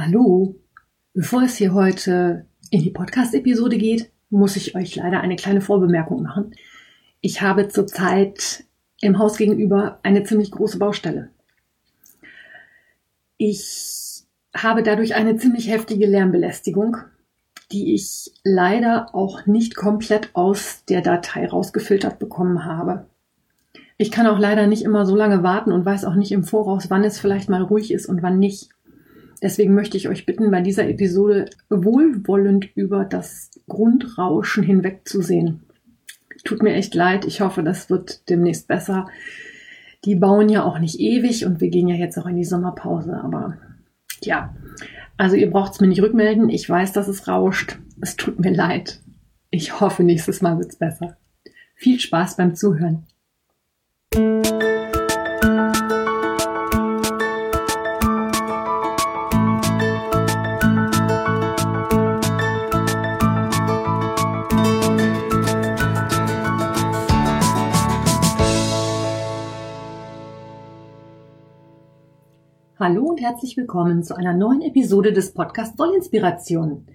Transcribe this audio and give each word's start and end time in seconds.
Hallo. 0.00 0.54
Bevor 1.12 1.42
es 1.42 1.56
hier 1.56 1.74
heute 1.74 2.46
in 2.70 2.84
die 2.84 2.90
Podcast-Episode 2.90 3.78
geht, 3.78 4.12
muss 4.30 4.54
ich 4.54 4.76
euch 4.76 4.94
leider 4.94 5.20
eine 5.22 5.34
kleine 5.34 5.60
Vorbemerkung 5.60 6.22
machen. 6.22 6.54
Ich 7.20 7.42
habe 7.42 7.66
zurzeit 7.66 8.62
im 9.00 9.18
Haus 9.18 9.38
gegenüber 9.38 9.98
eine 10.04 10.22
ziemlich 10.22 10.52
große 10.52 10.78
Baustelle. 10.78 11.30
Ich 13.38 14.22
habe 14.54 14.84
dadurch 14.84 15.16
eine 15.16 15.36
ziemlich 15.36 15.68
heftige 15.68 16.06
Lärmbelästigung, 16.06 16.98
die 17.72 17.92
ich 17.92 18.30
leider 18.44 19.12
auch 19.16 19.46
nicht 19.46 19.74
komplett 19.74 20.30
aus 20.34 20.84
der 20.84 21.00
Datei 21.00 21.48
rausgefiltert 21.48 22.20
bekommen 22.20 22.64
habe. 22.64 23.08
Ich 23.96 24.12
kann 24.12 24.28
auch 24.28 24.38
leider 24.38 24.68
nicht 24.68 24.84
immer 24.84 25.06
so 25.06 25.16
lange 25.16 25.42
warten 25.42 25.72
und 25.72 25.84
weiß 25.84 26.04
auch 26.04 26.14
nicht 26.14 26.30
im 26.30 26.44
Voraus, 26.44 26.88
wann 26.88 27.02
es 27.02 27.18
vielleicht 27.18 27.48
mal 27.48 27.62
ruhig 27.62 27.90
ist 27.90 28.06
und 28.06 28.22
wann 28.22 28.38
nicht. 28.38 28.68
Deswegen 29.42 29.74
möchte 29.74 29.96
ich 29.96 30.08
euch 30.08 30.26
bitten, 30.26 30.50
bei 30.50 30.60
dieser 30.60 30.88
Episode 30.88 31.46
wohlwollend 31.68 32.68
über 32.74 33.04
das 33.04 33.50
Grundrauschen 33.68 34.62
hinwegzusehen. 34.62 35.62
Tut 36.44 36.62
mir 36.62 36.74
echt 36.74 36.94
leid. 36.94 37.24
Ich 37.24 37.40
hoffe, 37.40 37.62
das 37.62 37.90
wird 37.90 38.28
demnächst 38.28 38.68
besser. 38.68 39.08
Die 40.04 40.14
bauen 40.14 40.48
ja 40.48 40.64
auch 40.64 40.78
nicht 40.78 41.00
ewig 41.00 41.44
und 41.44 41.60
wir 41.60 41.68
gehen 41.68 41.88
ja 41.88 41.96
jetzt 41.96 42.18
auch 42.18 42.26
in 42.26 42.36
die 42.36 42.44
Sommerpause. 42.44 43.20
Aber 43.22 43.58
ja, 44.22 44.54
also 45.16 45.36
ihr 45.36 45.50
braucht 45.50 45.72
es 45.72 45.80
mir 45.80 45.88
nicht 45.88 46.02
rückmelden. 46.02 46.48
Ich 46.48 46.68
weiß, 46.68 46.92
dass 46.92 47.08
es 47.08 47.28
rauscht. 47.28 47.78
Es 48.00 48.16
tut 48.16 48.38
mir 48.38 48.52
leid. 48.52 49.00
Ich 49.50 49.80
hoffe, 49.80 50.04
nächstes 50.04 50.42
Mal 50.42 50.58
wird 50.58 50.70
es 50.70 50.76
besser. 50.76 51.16
Viel 51.74 51.98
Spaß 51.98 52.36
beim 52.36 52.54
Zuhören. 52.54 53.06
Hallo 72.88 73.04
und 73.04 73.20
herzlich 73.20 73.54
willkommen 73.58 74.02
zu 74.02 74.16
einer 74.16 74.32
neuen 74.32 74.62
Episode 74.62 75.12
des 75.12 75.34
Podcasts 75.34 75.78
Wollinspiration. 75.78 76.86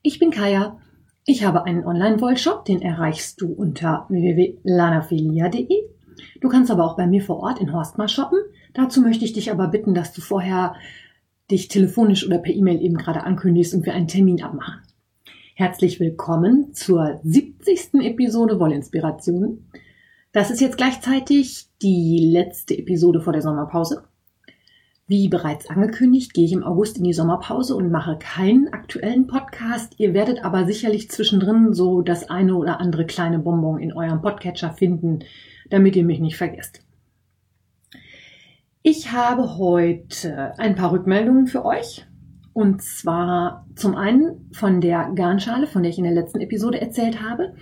Ich 0.00 0.20
bin 0.20 0.30
Kaya. 0.30 0.78
Ich 1.26 1.44
habe 1.44 1.64
einen 1.64 1.84
Online-Wollshop, 1.84 2.64
den 2.64 2.80
erreichst 2.80 3.40
du 3.40 3.52
unter 3.52 4.06
www.lanafilia.de. 4.08 5.82
Du 6.40 6.48
kannst 6.48 6.70
aber 6.70 6.84
auch 6.84 6.96
bei 6.96 7.08
mir 7.08 7.22
vor 7.22 7.40
Ort 7.40 7.60
in 7.60 7.72
Horstmar 7.72 8.06
shoppen. 8.06 8.38
Dazu 8.72 9.00
möchte 9.00 9.24
ich 9.24 9.32
dich 9.32 9.50
aber 9.50 9.66
bitten, 9.66 9.94
dass 9.94 10.12
du 10.12 10.20
vorher 10.20 10.76
dich 11.50 11.66
telefonisch 11.66 12.24
oder 12.24 12.38
per 12.38 12.54
E-Mail 12.54 12.80
eben 12.80 12.96
gerade 12.96 13.24
ankündigst 13.24 13.74
und 13.74 13.84
wir 13.84 13.94
einen 13.94 14.06
Termin 14.06 14.44
abmachen. 14.44 14.82
Herzlich 15.56 15.98
willkommen 15.98 16.72
zur 16.72 17.18
70. 17.24 17.94
Episode 17.94 18.60
Wollinspiration. 18.60 19.66
Das 20.30 20.52
ist 20.52 20.60
jetzt 20.60 20.76
gleichzeitig 20.76 21.66
die 21.82 22.30
letzte 22.30 22.78
Episode 22.78 23.20
vor 23.20 23.32
der 23.32 23.42
Sommerpause. 23.42 24.04
Wie 25.12 25.28
bereits 25.28 25.68
angekündigt, 25.68 26.32
gehe 26.32 26.46
ich 26.46 26.54
im 26.54 26.64
August 26.64 26.96
in 26.96 27.04
die 27.04 27.12
Sommerpause 27.12 27.76
und 27.76 27.90
mache 27.90 28.16
keinen 28.18 28.72
aktuellen 28.72 29.26
Podcast. 29.26 29.92
Ihr 29.98 30.14
werdet 30.14 30.42
aber 30.42 30.64
sicherlich 30.64 31.10
zwischendrin 31.10 31.74
so 31.74 32.00
das 32.00 32.30
eine 32.30 32.56
oder 32.56 32.80
andere 32.80 33.04
kleine 33.04 33.38
Bonbon 33.38 33.78
in 33.78 33.92
eurem 33.92 34.22
Podcatcher 34.22 34.70
finden, 34.70 35.18
damit 35.68 35.96
ihr 35.96 36.04
mich 36.04 36.18
nicht 36.18 36.38
vergesst. 36.38 36.80
Ich 38.82 39.12
habe 39.12 39.58
heute 39.58 40.54
ein 40.56 40.76
paar 40.76 40.92
Rückmeldungen 40.92 41.46
für 41.46 41.66
euch. 41.66 42.06
Und 42.54 42.80
zwar 42.80 43.66
zum 43.76 43.96
einen 43.96 44.48
von 44.52 44.80
der 44.80 45.12
Garnschale, 45.14 45.66
von 45.66 45.82
der 45.82 45.90
ich 45.90 45.98
in 45.98 46.04
der 46.04 46.14
letzten 46.14 46.40
Episode 46.40 46.80
erzählt 46.80 47.20
habe. 47.20 47.52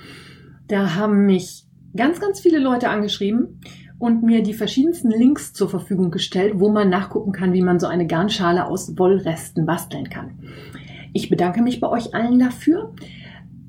Da 0.69 0.95
haben 0.95 1.27
mich 1.27 1.65
ganz, 1.97 2.21
ganz 2.21 2.39
viele 2.39 2.61
Leute 2.61 2.91
angeschrieben 2.91 3.61
und 4.01 4.23
mir 4.23 4.43
die 4.43 4.55
verschiedensten 4.55 5.11
Links 5.11 5.53
zur 5.53 5.69
Verfügung 5.69 6.11
gestellt, 6.11 6.55
wo 6.57 6.71
man 6.71 6.89
nachgucken 6.89 7.33
kann, 7.33 7.53
wie 7.53 7.63
man 7.63 7.79
so 7.79 7.87
eine 7.87 8.07
Garnschale 8.07 8.67
aus 8.67 8.99
Wollresten 8.99 9.67
basteln 9.67 10.09
kann. 10.09 10.39
Ich 11.13 11.29
bedanke 11.29 11.63
mich 11.63 11.81
bei 11.81 11.89
euch 11.89 12.15
allen 12.15 12.39
dafür. 12.39 12.95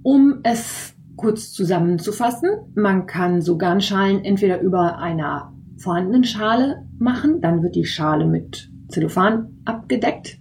Um 0.03 0.39
es 0.43 0.95
kurz 1.17 1.51
zusammenzufassen, 1.51 2.49
man 2.75 3.07
kann 3.07 3.41
so 3.41 3.57
Garnschalen 3.57 4.23
entweder 4.23 4.61
über 4.61 4.99
einer 4.99 5.53
vorhandenen 5.77 6.23
Schale 6.23 6.87
machen, 6.97 7.41
dann 7.41 7.61
wird 7.61 7.75
die 7.75 7.85
Schale 7.85 8.25
mit 8.25 8.71
Zellophan 8.87 9.59
abgedeckt. 9.65 10.39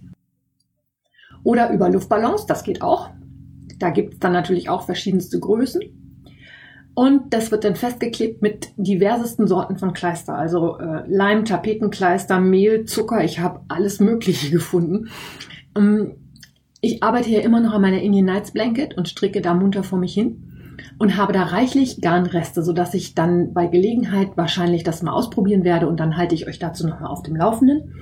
Oder 1.43 1.71
über 1.71 1.89
Luftballons, 1.89 2.45
das 2.45 2.63
geht 2.63 2.81
auch. 2.81 3.09
Da 3.77 3.89
gibt 3.89 4.13
es 4.13 4.19
dann 4.19 4.31
natürlich 4.31 4.69
auch 4.69 4.83
verschiedenste 4.83 5.37
Größen. 5.37 5.81
Und 6.93 7.33
das 7.33 7.51
wird 7.51 7.63
dann 7.63 7.75
festgeklebt 7.75 8.41
mit 8.41 8.69
diversesten 8.75 9.47
Sorten 9.47 9.77
von 9.77 9.93
Kleister, 9.93 10.35
also 10.35 10.77
äh, 10.77 11.03
Leim, 11.07 11.45
Tapetenkleister, 11.45 12.39
Mehl, 12.39 12.85
Zucker. 12.85 13.23
Ich 13.23 13.39
habe 13.39 13.61
alles 13.69 13.99
Mögliche 13.99 14.51
gefunden. 14.51 15.09
Ähm, 15.77 16.15
ich 16.81 17.01
arbeite 17.03 17.29
hier 17.29 17.43
immer 17.43 17.61
noch 17.61 17.73
an 17.73 17.81
meiner 17.81 18.01
Indian 18.01 18.25
Nights 18.25 18.51
Blanket 18.51 18.97
und 18.97 19.07
stricke 19.07 19.41
da 19.41 19.53
munter 19.53 19.83
vor 19.83 19.99
mich 19.99 20.13
hin 20.13 20.51
und 20.97 21.15
habe 21.15 21.31
da 21.31 21.43
reichlich 21.43 22.01
Garnreste, 22.01 22.63
sodass 22.63 22.93
ich 22.93 23.15
dann 23.15 23.53
bei 23.53 23.67
Gelegenheit 23.67 24.35
wahrscheinlich 24.35 24.83
das 24.83 25.01
mal 25.03 25.13
ausprobieren 25.13 25.63
werde 25.63 25.87
und 25.87 25.99
dann 25.99 26.17
halte 26.17 26.35
ich 26.35 26.47
euch 26.47 26.59
dazu 26.59 26.87
nochmal 26.87 27.11
auf 27.11 27.23
dem 27.23 27.35
Laufenden. 27.35 27.93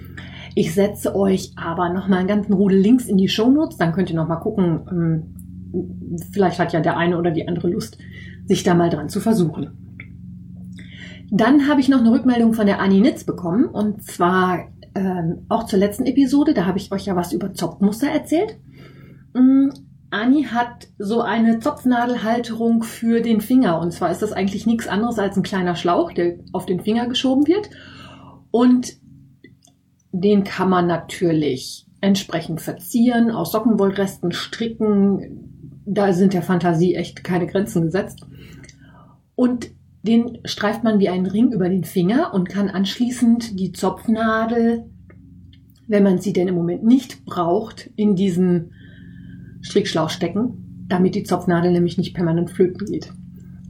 Ich 0.56 0.74
setze 0.74 1.16
euch 1.16 1.54
aber 1.56 1.90
nochmal 1.90 2.20
einen 2.20 2.28
ganzen 2.28 2.54
Rudel 2.54 2.80
Links 2.80 3.06
in 3.06 3.18
die 3.18 3.30
Show 3.30 3.50
Notes, 3.50 3.78
dann 3.78 3.94
könnt 3.94 4.10
ihr 4.10 4.16
nochmal 4.16 4.40
gucken, 4.40 4.82
ähm, 4.92 6.22
vielleicht 6.32 6.60
hat 6.60 6.74
ja 6.74 6.80
der 6.80 6.98
eine 6.98 7.18
oder 7.18 7.32
die 7.32 7.48
andere 7.48 7.70
Lust, 7.70 7.98
sich 8.50 8.64
da 8.64 8.74
mal 8.74 8.90
dran 8.90 9.08
zu 9.08 9.22
versuchen. 9.22 9.70
Dann 11.32 11.68
habe 11.68 11.80
ich 11.80 11.88
noch 11.88 12.00
eine 12.00 12.12
Rückmeldung 12.12 12.54
von 12.54 12.66
der 12.66 12.82
Annie 12.82 13.02
Nitz 13.02 13.24
bekommen 13.24 13.66
und 13.66 14.04
zwar 14.04 14.68
ähm, 14.96 15.46
auch 15.48 15.66
zur 15.68 15.78
letzten 15.78 16.08
Episode, 16.08 16.56
da 16.56 16.66
habe 16.66 16.80
ich 16.80 16.92
euch 16.92 17.06
ja 17.06 17.16
was 17.16 17.32
über 17.32 17.54
Zopfmuster 17.54 18.10
erzählt. 18.10 18.58
Ähm, 19.36 19.72
Anni 20.10 20.46
hat 20.46 20.88
so 20.98 21.22
eine 21.22 21.60
Zopfnadelhalterung 21.60 22.82
für 22.82 23.22
den 23.22 23.42
Finger 23.42 23.80
und 23.80 23.94
zwar 23.94 24.12
ist 24.12 24.24
das 24.24 24.34
eigentlich 24.34 24.66
nichts 24.66 24.88
anderes 24.88 25.20
als 25.20 25.38
ein 25.38 25.44
kleiner 25.44 25.76
Schlauch, 25.76 26.12
der 26.12 26.40
auf 26.52 26.66
den 26.66 26.82
Finger 26.82 27.08
geschoben 27.08 27.48
wird 27.48 27.70
und 28.50 28.98
den 30.12 30.44
kann 30.44 30.70
man 30.70 30.88
natürlich 30.88 31.86
entsprechend 32.02 32.62
verzieren, 32.62 33.30
aus 33.30 33.52
Sockenwollresten 33.52 34.32
stricken. 34.32 35.49
Da 35.92 36.14
sind 36.14 36.34
der 36.34 36.44
Fantasie 36.44 36.94
echt 36.94 37.24
keine 37.24 37.48
Grenzen 37.48 37.82
gesetzt. 37.82 38.20
Und 39.34 39.72
den 40.04 40.38
streift 40.46 40.84
man 40.84 41.00
wie 41.00 41.10
einen 41.10 41.26
Ring 41.26 41.52
über 41.52 41.68
den 41.68 41.84
Finger 41.84 42.32
und 42.34 42.48
kann 42.48 42.70
anschließend 42.70 43.60
die 43.60 43.72
Zopfnadel, 43.72 44.86
wenn 45.88 46.04
man 46.04 46.20
sie 46.20 46.32
denn 46.32 46.48
im 46.48 46.54
Moment 46.54 46.84
nicht 46.84 47.26
braucht, 47.26 47.90
in 47.96 48.16
diesen 48.16 48.72
Strickschlauch 49.62 50.12
stecken, 50.12 50.86
damit 50.88 51.16
die 51.16 51.24
Zopfnadel 51.24 51.72
nämlich 51.72 51.98
nicht 51.98 52.14
permanent 52.14 52.52
flöten 52.52 52.86
geht. 52.86 53.12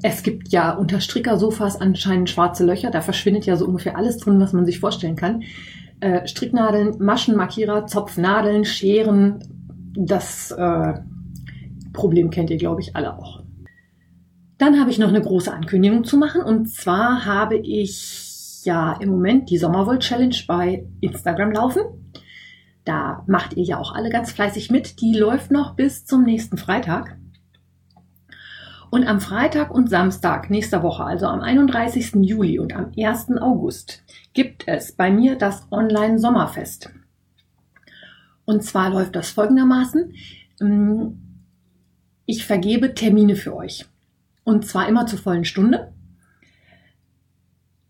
Es 0.01 0.21
gibt 0.21 0.49
ja 0.49 0.73
unter 0.73 0.99
Strickersofas 0.99 1.79
anscheinend 1.79 2.29
schwarze 2.29 2.65
Löcher, 2.65 2.91
da 2.91 2.99
verschwindet 2.99 3.45
ja 3.45 3.55
so 3.55 3.65
ungefähr 3.65 3.97
alles 3.97 4.17
drin, 4.17 4.39
was 4.41 4.51
man 4.51 4.65
sich 4.65 4.79
vorstellen 4.79 5.15
kann. 5.15 5.43
Äh, 6.01 6.27
Stricknadeln, 6.27 6.95
Maschenmarkierer, 6.99 7.87
Zopfnadeln, 7.87 8.65
Scheren, 8.65 9.39
das 9.95 10.51
äh, 10.51 10.93
Problem 11.99 12.29
kennt 12.29 12.49
ihr, 12.49 12.57
glaube 12.57 12.81
ich, 12.81 12.95
alle 12.95 13.17
auch. 13.17 13.43
Dann 14.57 14.79
habe 14.79 14.89
ich 14.89 14.99
noch 14.99 15.09
eine 15.09 15.21
große 15.21 15.53
Ankündigung 15.53 16.03
zu 16.05 16.17
machen. 16.17 16.41
Und 16.41 16.69
zwar 16.69 17.25
habe 17.25 17.57
ich 17.57 18.61
ja 18.63 18.93
im 18.93 19.09
Moment 19.09 19.49
die 19.49 19.57
Sommerwoll 19.57 19.99
Challenge 19.99 20.35
bei 20.47 20.85
Instagram 21.01 21.51
laufen. 21.51 21.81
Da 22.85 23.23
macht 23.27 23.57
ihr 23.57 23.63
ja 23.63 23.77
auch 23.77 23.93
alle 23.93 24.09
ganz 24.09 24.31
fleißig 24.31 24.71
mit. 24.71 25.01
Die 25.01 25.13
läuft 25.13 25.51
noch 25.51 25.75
bis 25.75 26.05
zum 26.05 26.23
nächsten 26.23 26.57
Freitag. 26.57 27.17
Und 28.89 29.05
am 29.05 29.19
Freitag 29.19 29.71
und 29.71 29.89
Samstag 29.89 30.49
nächster 30.49 30.81
Woche, 30.81 31.03
also 31.03 31.27
am 31.27 31.41
31. 31.41 32.15
Juli 32.21 32.59
und 32.59 32.75
am 32.75 32.91
1. 32.97 33.37
August, 33.39 34.03
gibt 34.33 34.67
es 34.67 34.93
bei 34.93 35.11
mir 35.11 35.35
das 35.35 35.67
Online-Sommerfest. 35.69 36.89
Und 38.45 38.63
zwar 38.63 38.89
läuft 38.89 39.15
das 39.15 39.29
folgendermaßen. 39.29 40.13
Ich 42.31 42.45
vergebe 42.45 42.93
Termine 42.93 43.35
für 43.35 43.55
euch. 43.55 43.87
Und 44.43 44.63
zwar 44.63 44.87
immer 44.87 45.07
zur 45.07 45.17
vollen 45.17 45.45
Stunde. 45.45 45.91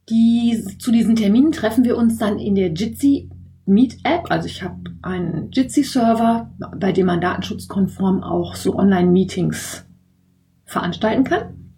Die, 0.10 0.64
zu 0.80 0.94
diesen 0.94 1.18
Terminen 1.18 1.52
treffen 1.52 1.84
wir 1.84 1.98
uns 1.98 2.20
dann 2.20 2.40
in 2.40 2.56
der 2.56 2.70
Jitsi 2.70 3.30
Meet 3.66 3.98
App. 4.06 4.32
Also 4.32 4.48
ich 4.48 4.64
habe 4.64 4.78
einen 5.02 5.52
Jitsi 5.52 5.84
Server, 5.84 6.50
bei 6.78 6.94
dem 6.94 7.08
man 7.08 7.20
datenschutzkonform 7.20 8.24
auch 8.24 8.56
so 8.56 8.78
Online-Meetings 8.78 9.86
veranstalten 10.64 11.26
kann. 11.26 11.74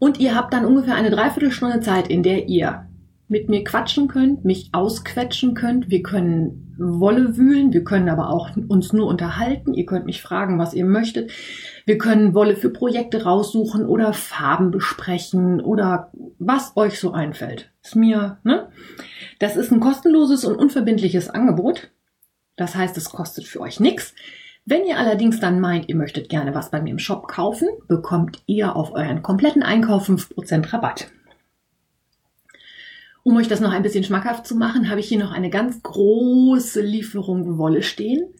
Und 0.00 0.18
ihr 0.18 0.34
habt 0.34 0.52
dann 0.52 0.64
ungefähr 0.64 0.96
eine 0.96 1.10
Dreiviertelstunde 1.10 1.78
Zeit, 1.78 2.08
in 2.08 2.24
der 2.24 2.48
ihr 2.48 2.89
mit 3.30 3.48
mir 3.48 3.62
quatschen 3.62 4.08
könnt, 4.08 4.44
mich 4.44 4.70
ausquetschen 4.72 5.54
könnt. 5.54 5.88
Wir 5.88 6.02
können 6.02 6.74
Wolle 6.78 7.36
wühlen, 7.36 7.72
wir 7.72 7.84
können 7.84 8.08
aber 8.08 8.30
auch 8.30 8.56
uns 8.56 8.92
nur 8.92 9.06
unterhalten. 9.06 9.72
Ihr 9.72 9.86
könnt 9.86 10.04
mich 10.04 10.20
fragen, 10.20 10.58
was 10.58 10.74
ihr 10.74 10.84
möchtet. 10.84 11.30
Wir 11.86 11.96
können 11.96 12.34
Wolle 12.34 12.56
für 12.56 12.70
Projekte 12.70 13.22
raussuchen 13.22 13.86
oder 13.86 14.12
Farben 14.12 14.72
besprechen 14.72 15.60
oder 15.60 16.10
was 16.40 16.76
euch 16.76 16.98
so 16.98 17.12
einfällt. 17.12 17.70
Ist 17.84 17.94
mir, 17.94 18.38
ne? 18.42 18.68
Das 19.38 19.56
ist 19.56 19.70
ein 19.70 19.80
kostenloses 19.80 20.44
und 20.44 20.56
unverbindliches 20.56 21.30
Angebot. 21.30 21.92
Das 22.56 22.74
heißt, 22.74 22.96
es 22.96 23.10
kostet 23.10 23.44
für 23.44 23.60
euch 23.60 23.78
nichts. 23.78 24.12
Wenn 24.64 24.84
ihr 24.84 24.98
allerdings 24.98 25.38
dann 25.38 25.60
meint, 25.60 25.88
ihr 25.88 25.96
möchtet 25.96 26.28
gerne 26.28 26.54
was 26.54 26.70
bei 26.72 26.82
mir 26.82 26.90
im 26.90 26.98
Shop 26.98 27.28
kaufen, 27.28 27.68
bekommt 27.86 28.42
ihr 28.46 28.74
auf 28.74 28.92
euren 28.92 29.22
kompletten 29.22 29.62
Einkauf 29.62 30.08
5% 30.08 30.72
Rabatt. 30.72 31.12
Um 33.22 33.36
euch 33.36 33.48
das 33.48 33.60
noch 33.60 33.72
ein 33.72 33.82
bisschen 33.82 34.04
schmackhaft 34.04 34.46
zu 34.46 34.56
machen, 34.56 34.90
habe 34.90 35.00
ich 35.00 35.08
hier 35.08 35.18
noch 35.18 35.32
eine 35.32 35.50
ganz 35.50 35.82
große 35.82 36.80
Lieferung 36.80 37.58
Wolle 37.58 37.82
stehen. 37.82 38.32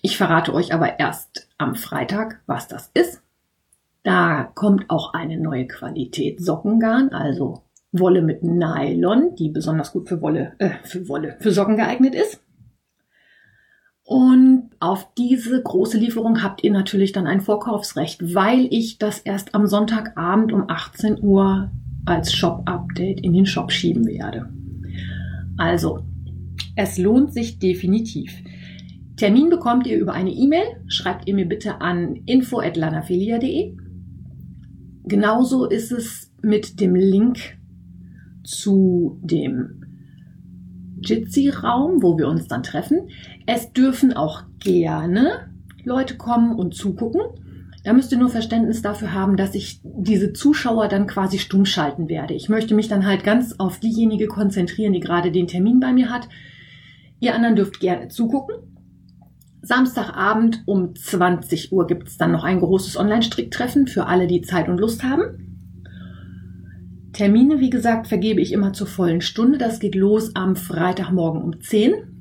Ich 0.00 0.16
verrate 0.16 0.54
euch 0.54 0.72
aber 0.72 0.98
erst 0.98 1.48
am 1.58 1.74
Freitag, 1.74 2.40
was 2.46 2.68
das 2.68 2.90
ist. 2.94 3.22
Da 4.02 4.50
kommt 4.54 4.90
auch 4.90 5.14
eine 5.14 5.38
neue 5.38 5.66
Qualität 5.66 6.42
Sockengarn, 6.42 7.10
also 7.10 7.62
Wolle 7.92 8.22
mit 8.22 8.42
Nylon, 8.42 9.36
die 9.36 9.50
besonders 9.50 9.92
gut 9.92 10.08
für 10.08 10.20
Wolle, 10.22 10.54
äh, 10.58 10.70
für 10.82 11.08
Wolle, 11.08 11.36
für 11.38 11.52
Socken 11.52 11.76
geeignet 11.76 12.14
ist. 12.14 12.40
Und 14.04 14.70
auf 14.80 15.14
diese 15.14 15.62
große 15.62 15.98
Lieferung 15.98 16.42
habt 16.42 16.64
ihr 16.64 16.72
natürlich 16.72 17.12
dann 17.12 17.26
ein 17.26 17.40
Vorkaufsrecht, 17.40 18.34
weil 18.34 18.66
ich 18.70 18.98
das 18.98 19.20
erst 19.20 19.54
am 19.54 19.66
Sonntagabend 19.66 20.52
um 20.52 20.68
18 20.68 21.22
Uhr 21.22 21.70
als 22.04 22.32
Shop-Update 22.32 23.20
in 23.20 23.32
den 23.32 23.46
Shop 23.46 23.70
schieben 23.70 24.06
werde. 24.06 24.48
Also, 25.56 26.04
es 26.76 26.98
lohnt 26.98 27.32
sich 27.32 27.58
definitiv. 27.58 28.32
Termin 29.16 29.50
bekommt 29.50 29.86
ihr 29.86 29.98
über 29.98 30.12
eine 30.14 30.32
E-Mail. 30.32 30.64
Schreibt 30.86 31.28
ihr 31.28 31.34
mir 31.34 31.46
bitte 31.46 31.80
an 31.80 32.16
info.lanafilia.de. 32.26 33.76
Genauso 35.04 35.66
ist 35.66 35.92
es 35.92 36.32
mit 36.42 36.80
dem 36.80 36.94
Link 36.94 37.38
zu 38.42 39.20
dem 39.22 39.84
Jitsi-Raum, 41.00 42.02
wo 42.02 42.16
wir 42.18 42.28
uns 42.28 42.48
dann 42.48 42.62
treffen. 42.62 43.08
Es 43.46 43.72
dürfen 43.72 44.12
auch 44.12 44.44
gerne 44.60 45.50
Leute 45.84 46.16
kommen 46.16 46.54
und 46.54 46.74
zugucken. 46.74 47.20
Da 47.84 47.92
müsst 47.92 48.12
ihr 48.12 48.18
nur 48.18 48.28
Verständnis 48.28 48.80
dafür 48.80 49.12
haben, 49.12 49.36
dass 49.36 49.54
ich 49.54 49.80
diese 49.82 50.32
Zuschauer 50.32 50.88
dann 50.88 51.08
quasi 51.08 51.38
stumm 51.38 51.64
schalten 51.64 52.08
werde. 52.08 52.34
Ich 52.34 52.48
möchte 52.48 52.74
mich 52.74 52.88
dann 52.88 53.06
halt 53.06 53.24
ganz 53.24 53.56
auf 53.58 53.80
diejenige 53.80 54.28
konzentrieren, 54.28 54.92
die 54.92 55.00
gerade 55.00 55.32
den 55.32 55.48
Termin 55.48 55.80
bei 55.80 55.92
mir 55.92 56.08
hat. 56.08 56.28
Ihr 57.18 57.34
anderen 57.34 57.56
dürft 57.56 57.80
gerne 57.80 58.08
zugucken. 58.08 58.54
Samstagabend 59.62 60.62
um 60.66 60.94
20 60.94 61.72
Uhr 61.72 61.86
gibt 61.86 62.08
es 62.08 62.16
dann 62.16 62.32
noch 62.32 62.44
ein 62.44 62.60
großes 62.60 62.96
Online-Stricktreffen 62.96 63.86
für 63.86 64.06
alle, 64.06 64.26
die 64.26 64.42
Zeit 64.42 64.68
und 64.68 64.78
Lust 64.78 65.02
haben. 65.02 65.52
Termine, 67.12 67.60
wie 67.60 67.70
gesagt, 67.70 68.06
vergebe 68.06 68.40
ich 68.40 68.52
immer 68.52 68.72
zur 68.72 68.86
vollen 68.86 69.20
Stunde. 69.20 69.58
Das 69.58 69.80
geht 69.80 69.94
los 69.94 70.34
am 70.34 70.56
Freitagmorgen 70.56 71.42
um 71.42 71.60
10. 71.60 72.11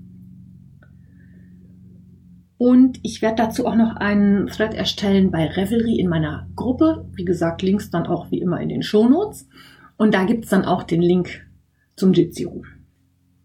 Und 2.62 3.00
ich 3.02 3.24
werde 3.24 3.38
dazu 3.38 3.66
auch 3.66 3.74
noch 3.74 3.96
einen 3.96 4.46
Thread 4.46 4.76
erstellen 4.76 5.32
bei 5.32 5.48
Revelry 5.48 5.96
in 6.00 6.08
meiner 6.08 6.48
Gruppe. 6.56 7.10
Wie 7.16 7.26
gesagt, 7.26 7.64
Links 7.64 7.90
dann 7.90 8.06
auch 8.06 8.30
wie 8.30 8.40
immer 8.40 8.62
in 8.62 8.70
den 8.70 8.84
Shownotes. 8.84 9.48
Und 9.98 10.14
da 10.14 10.26
gibt 10.26 10.44
es 10.44 10.52
dann 10.52 10.64
auch 10.64 10.84
den 10.84 11.02
Link 11.02 11.44
zum 11.96 12.14
Jitsi 12.14 12.44
Room. 12.44 12.66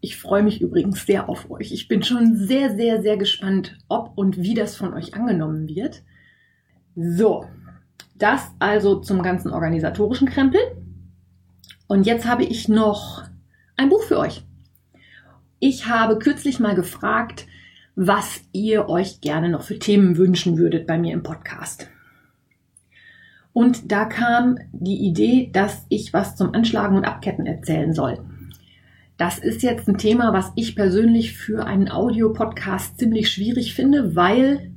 Ich 0.01 0.17
freue 0.17 0.43
mich 0.43 0.61
übrigens 0.61 1.03
sehr 1.07 1.29
auf 1.29 1.49
euch. 1.49 1.71
Ich 1.71 1.87
bin 1.87 2.03
schon 2.03 2.35
sehr, 2.35 2.75
sehr, 2.75 3.01
sehr 3.01 3.17
gespannt, 3.17 3.79
ob 3.89 4.15
und 4.15 4.37
wie 4.37 4.53
das 4.53 4.75
von 4.75 4.93
euch 4.93 5.15
angenommen 5.15 5.67
wird. 5.67 6.03
So, 6.95 7.45
das 8.19 8.51
also 8.59 8.99
zum 8.99 9.23
ganzen 9.23 9.49
organisatorischen 9.49 10.29
Krempel. 10.29 10.61
Und 11.87 12.05
jetzt 12.05 12.27
habe 12.27 12.43
ich 12.43 12.69
noch 12.69 13.23
ein 13.77 13.89
Buch 13.89 14.03
für 14.03 14.19
euch. 14.19 14.43
Ich 15.57 15.87
habe 15.87 16.19
kürzlich 16.19 16.59
mal 16.59 16.75
gefragt, 16.75 17.47
was 17.99 18.41
ihr 18.53 18.89
euch 18.89 19.21
gerne 19.21 19.49
noch 19.49 19.63
für 19.63 19.79
Themen 19.79 20.17
wünschen 20.17 20.59
würdet 20.59 20.85
bei 20.85 20.99
mir 20.99 21.13
im 21.13 21.23
Podcast. 21.23 21.89
Und 23.53 23.91
da 23.91 24.05
kam 24.05 24.59
die 24.71 25.07
Idee, 25.07 25.49
dass 25.51 25.83
ich 25.89 26.13
was 26.13 26.35
zum 26.35 26.53
Anschlagen 26.53 26.95
und 26.95 27.05
Abketten 27.05 27.47
erzählen 27.47 27.93
soll. 27.93 28.19
Das 29.17 29.39
ist 29.39 29.63
jetzt 29.63 29.89
ein 29.89 29.97
Thema, 29.97 30.31
was 30.31 30.51
ich 30.55 30.75
persönlich 30.75 31.33
für 31.33 31.65
einen 31.65 31.89
Audiopodcast 31.89 32.99
ziemlich 32.99 33.31
schwierig 33.31 33.73
finde, 33.73 34.15
weil 34.15 34.71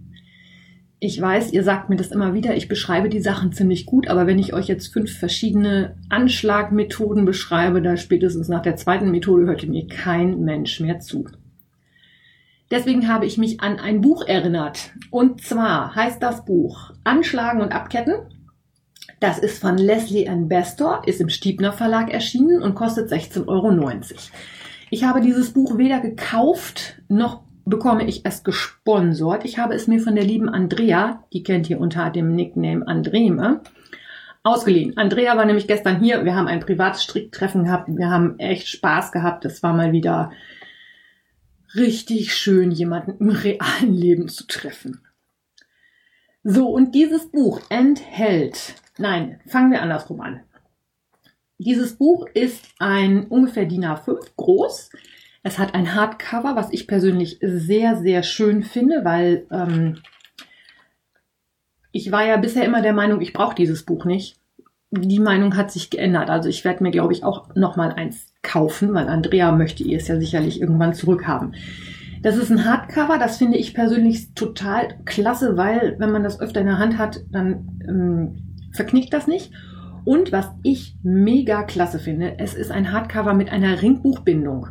ich 0.99 1.21
weiß, 1.21 1.53
ihr 1.53 1.63
sagt 1.63 1.91
mir 1.91 1.97
das 1.97 2.13
immer 2.13 2.33
wieder, 2.33 2.57
ich 2.57 2.69
beschreibe 2.69 3.11
die 3.11 3.21
Sachen 3.21 3.53
ziemlich 3.53 3.85
gut, 3.85 4.09
aber 4.09 4.27
wenn 4.27 4.39
ich 4.39 4.55
euch 4.55 4.67
jetzt 4.67 4.95
fünf 4.95 5.19
verschiedene 5.19 5.95
Anschlagmethoden 6.09 7.27
beschreibe, 7.27 7.83
da 7.83 7.99
spätestens 7.99 8.49
nach 8.49 8.63
der 8.63 8.77
zweiten 8.77 9.11
Methode 9.11 9.45
hört 9.45 9.69
mir 9.69 9.87
kein 9.89 10.41
Mensch 10.41 10.81
mehr 10.81 11.01
zu. 11.01 11.27
Deswegen 12.71 13.09
habe 13.09 13.27
ich 13.27 13.37
mich 13.37 13.61
an 13.61 13.79
ein 13.79 14.01
Buch 14.01 14.27
erinnert. 14.27 14.91
Und 15.11 15.43
zwar 15.43 15.95
heißt 15.95 16.23
das 16.23 16.45
Buch 16.45 16.93
Anschlagen 17.05 17.61
und 17.61 17.73
Abketten. 17.73 18.15
Das 19.19 19.39
ist 19.39 19.61
von 19.61 19.77
Leslie 19.77 20.29
Ann 20.29 20.49
Bestor, 20.49 21.03
ist 21.07 21.21
im 21.21 21.29
Stiebner 21.29 21.73
Verlag 21.73 22.11
erschienen 22.13 22.63
und 22.63 22.75
kostet 22.75 23.13
16,90 23.13 23.49
Euro. 23.49 23.93
Ich 24.91 25.05
habe 25.05 25.21
dieses 25.21 25.53
Buch 25.53 25.77
weder 25.77 26.01
gekauft 26.01 27.03
noch 27.09 27.43
bekomme 27.67 28.07
ich 28.07 28.25
es 28.25 28.43
gesponsert. 28.45 29.45
Ich 29.45 29.59
habe 29.59 29.75
es 29.75 29.87
mir 29.87 30.01
von 30.01 30.15
der 30.15 30.25
lieben 30.25 30.49
Andrea, 30.49 31.25
die 31.33 31.43
kennt 31.43 31.71
ihr 31.71 31.81
unter 31.81 32.11
dem 32.11 32.35
Nickname 32.35 32.87
Andreme, 32.87 33.61
ausgeliehen. 34.43 34.97
Andrea 34.97 35.37
war 35.37 35.45
nämlich 35.45 35.67
gestern 35.67 36.01
hier. 36.01 36.25
Wir 36.25 36.35
haben 36.35 36.49
ein 36.49 36.61
privates 36.61 37.05
Stricktreffen 37.05 37.65
gehabt. 37.65 37.89
Wir 37.89 38.11
haben 38.11 38.39
echt 38.39 38.69
Spaß 38.69 39.13
gehabt. 39.13 39.45
Es 39.45 39.63
war 39.63 39.75
mal 39.75 39.93
wieder 39.93 40.33
richtig 41.75 42.35
schön, 42.35 42.71
jemanden 42.71 43.19
im 43.19 43.31
realen 43.31 43.95
Leben 43.95 44.29
zu 44.29 44.47
treffen. 44.47 45.01
So, 46.43 46.69
und 46.69 46.95
dieses 46.95 47.31
Buch 47.31 47.61
enthält, 47.69 48.75
nein, 48.99 49.41
fangen 49.47 49.71
wir 49.71 49.83
andersrum 49.83 50.21
an. 50.21 50.41
Dieses 51.59 51.97
Buch 51.97 52.27
ist 52.33 52.67
ein 52.79 53.27
ungefähr 53.27 53.67
DIN 53.67 53.85
A5 53.85 54.31
groß. 54.37 54.91
Es 55.43 55.59
hat 55.59 55.75
ein 55.75 55.95
Hardcover, 55.95 56.57
was 56.57 56.73
ich 56.73 56.87
persönlich 56.87 57.39
sehr, 57.43 57.97
sehr 57.97 58.23
schön 58.23 58.63
finde, 58.63 59.05
weil 59.05 59.47
ähm, 59.51 59.99
ich 61.93 62.11
war 62.11 62.25
ja 62.25 62.39
bisher 62.39 62.65
immer 62.65 62.81
der 62.81 62.95
Meinung, 62.95 63.21
ich 63.21 63.35
brauche 63.35 63.55
dieses 63.55 63.85
Buch 63.85 64.07
nicht. 64.07 64.39
Die 64.93 65.21
Meinung 65.21 65.57
hat 65.57 65.71
sich 65.71 65.91
geändert. 65.91 66.31
Also 66.31 66.49
ich 66.49 66.65
werde 66.65 66.83
mir, 66.83 66.91
glaube 66.91 67.13
ich, 67.13 67.23
auch 67.23 67.55
noch 67.55 67.77
mal 67.77 67.93
eins 67.93 68.33
kaufen, 68.43 68.93
weil 68.93 69.09
Andrea 69.09 69.53
möchte 69.53 69.85
ihr 69.85 69.99
es 69.99 70.09
ja 70.09 70.19
sicherlich 70.19 70.61
irgendwann 70.61 70.95
zurückhaben. 70.95 71.55
Das 72.23 72.37
ist 72.37 72.51
ein 72.51 72.65
Hardcover, 72.65 73.19
das 73.19 73.39
finde 73.39 73.57
ich 73.57 73.73
persönlich 73.73 74.35
total 74.35 74.89
klasse, 75.07 75.57
weil 75.57 75.97
wenn 75.99 76.13
man 76.13 76.23
das 76.23 76.41
öfter 76.41 76.61
in 76.61 76.67
der 76.67 76.79
Hand 76.79 76.99
hat, 76.99 77.21
dann 77.31 77.81
ähm, 77.89 78.57
verknickt 78.73 79.13
das 79.13 79.27
nicht. 79.27 79.53
Und 80.05 80.33
was 80.33 80.51
ich 80.63 80.97
mega 81.03 81.63
klasse 81.63 81.99
finde, 81.99 82.39
es 82.39 82.55
ist 82.55 82.71
ein 82.71 82.93
Hardcover 82.93 83.33
mit 83.33 83.51
einer 83.51 83.81
Ringbuchbindung. 83.81 84.69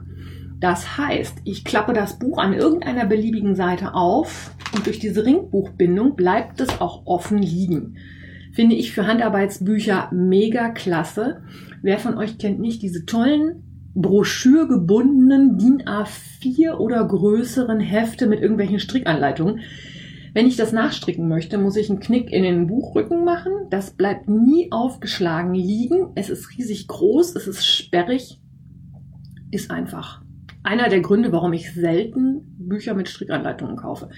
Das 0.59 0.97
heißt, 0.97 1.39
ich 1.45 1.63
klappe 1.63 1.93
das 1.93 2.19
Buch 2.19 2.38
an 2.38 2.53
irgendeiner 2.53 3.05
beliebigen 3.05 3.55
Seite 3.55 3.93
auf 3.93 4.51
und 4.75 4.85
durch 4.85 4.99
diese 4.99 5.25
Ringbuchbindung 5.25 6.15
bleibt 6.15 6.59
es 6.59 6.81
auch 6.81 7.05
offen 7.05 7.38
liegen. 7.38 7.97
Finde 8.59 8.75
ich 8.75 8.91
für 8.91 9.07
Handarbeitsbücher 9.07 10.09
mega 10.11 10.67
klasse. 10.67 11.43
Wer 11.81 11.97
von 11.97 12.17
euch 12.17 12.37
kennt 12.37 12.59
nicht 12.59 12.81
diese 12.81 13.05
tollen 13.05 13.63
broschürgebundenen 13.95 15.57
DIN 15.57 15.83
A4 15.83 16.73
oder 16.73 17.07
größeren 17.07 17.79
Hefte 17.79 18.27
mit 18.27 18.41
irgendwelchen 18.41 18.79
Strickanleitungen? 18.79 19.61
Wenn 20.33 20.45
ich 20.45 20.57
das 20.57 20.73
nachstricken 20.73 21.29
möchte, 21.29 21.57
muss 21.57 21.77
ich 21.77 21.89
einen 21.89 22.01
Knick 22.01 22.33
in 22.33 22.43
den 22.43 22.67
Buchrücken 22.67 23.23
machen. 23.23 23.53
Das 23.69 23.91
bleibt 23.91 24.27
nie 24.27 24.67
aufgeschlagen 24.73 25.53
liegen. 25.53 26.11
Es 26.15 26.29
ist 26.29 26.49
riesig 26.57 26.89
groß, 26.89 27.37
es 27.37 27.47
ist 27.47 27.65
sperrig, 27.65 28.41
ist 29.51 29.71
einfach 29.71 30.21
einer 30.63 30.89
der 30.89 30.99
Gründe, 30.99 31.31
warum 31.31 31.53
ich 31.53 31.71
selten 31.71 32.57
Bücher 32.57 32.93
mit 32.93 33.07
Strickanleitungen 33.07 33.77
kaufe. 33.77 34.09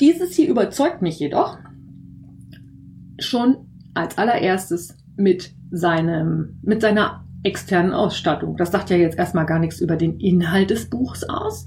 Dieses 0.00 0.36
hier 0.36 0.48
überzeugt 0.48 1.02
mich 1.02 1.18
jedoch 1.18 1.58
schon 3.30 3.56
als 3.94 4.18
allererstes 4.18 4.96
mit 5.16 5.52
seinem, 5.70 6.58
mit 6.62 6.82
seiner 6.82 7.24
externen 7.42 7.92
Ausstattung. 7.92 8.56
Das 8.56 8.70
sagt 8.70 8.90
ja 8.90 8.96
jetzt 8.96 9.18
erstmal 9.18 9.46
gar 9.46 9.58
nichts 9.58 9.80
über 9.80 9.96
den 9.96 10.18
Inhalt 10.20 10.70
des 10.70 10.90
Buchs 10.90 11.24
aus, 11.24 11.64